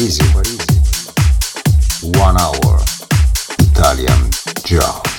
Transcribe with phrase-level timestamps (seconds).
[0.00, 0.24] Parisi.
[2.16, 2.80] One hour
[3.58, 4.30] Italian
[4.64, 5.09] job.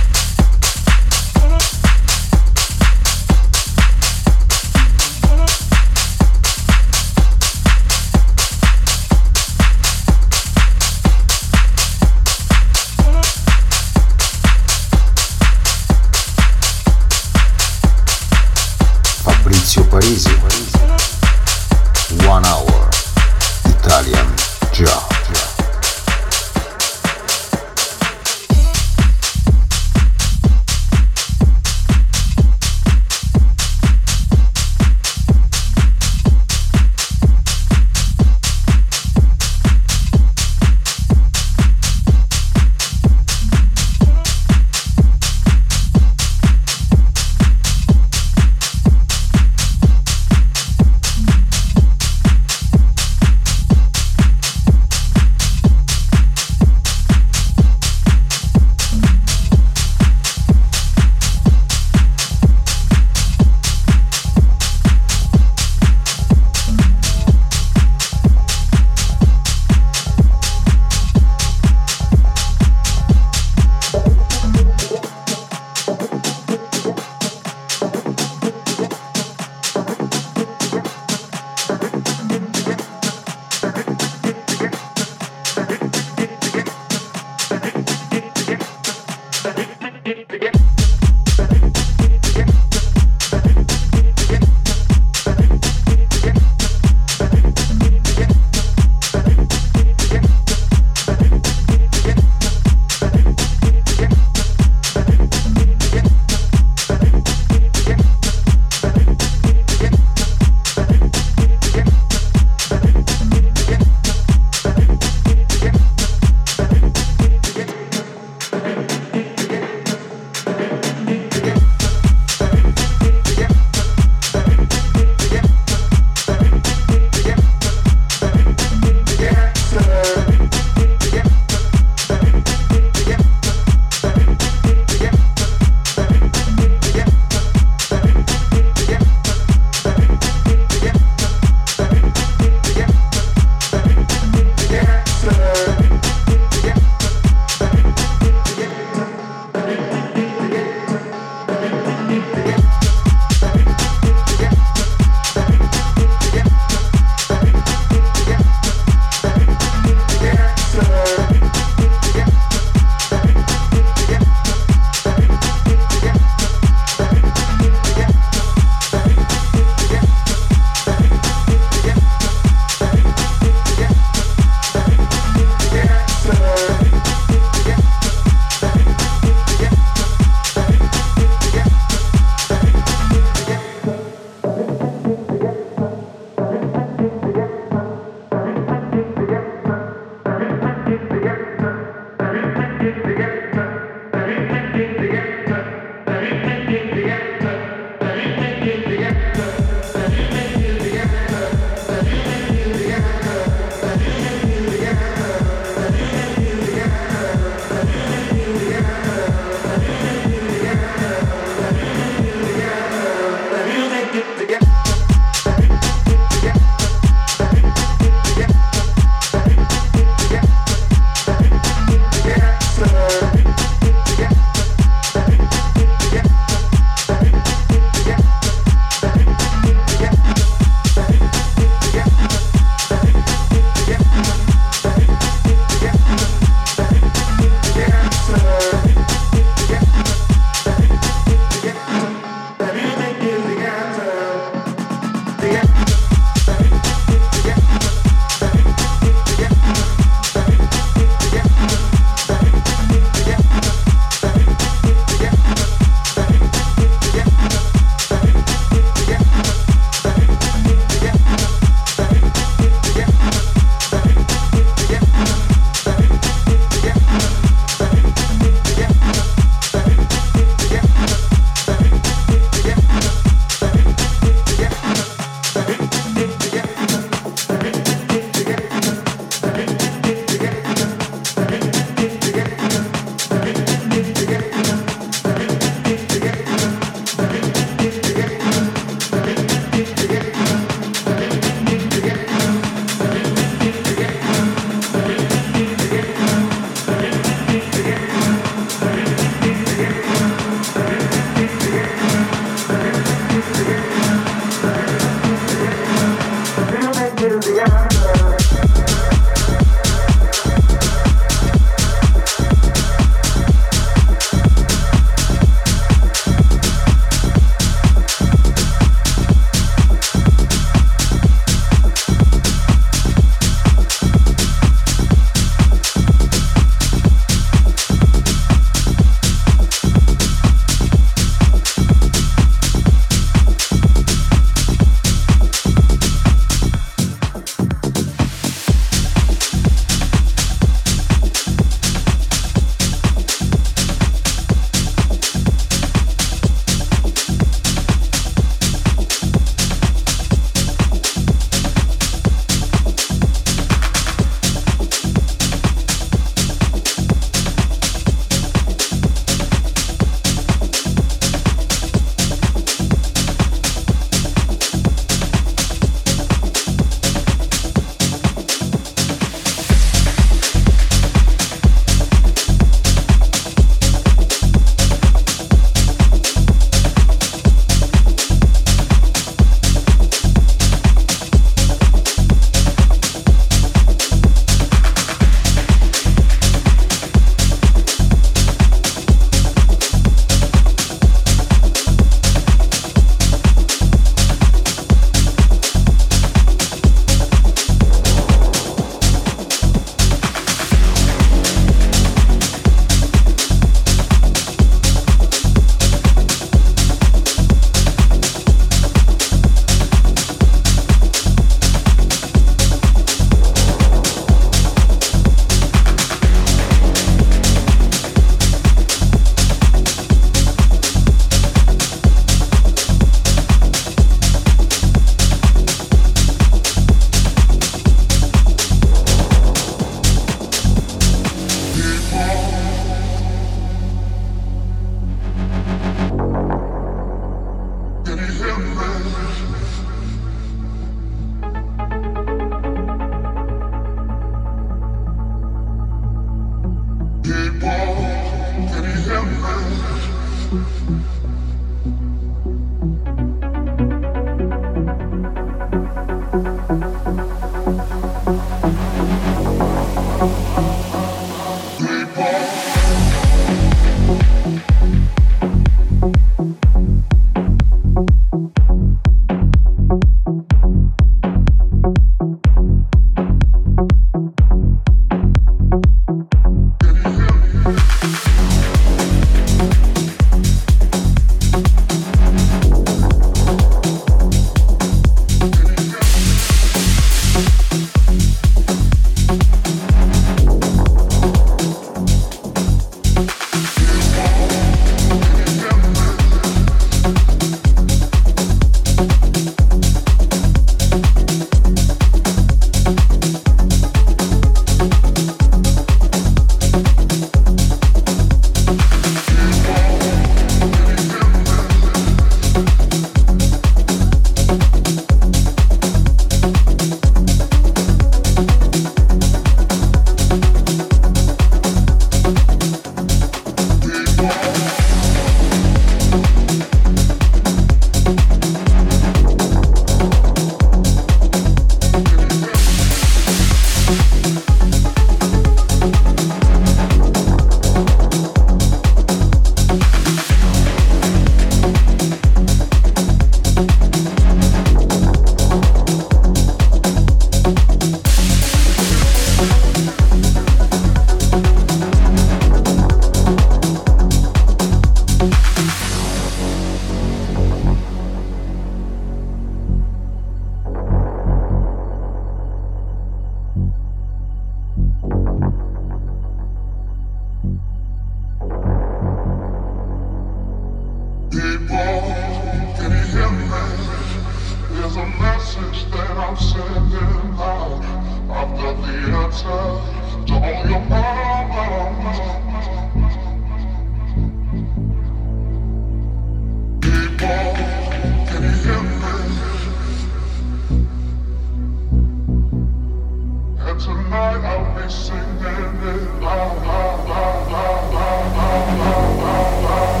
[593.83, 600.00] tonight I'll be singing it loud, loud, loud, loud, loud, loud, loud, loud.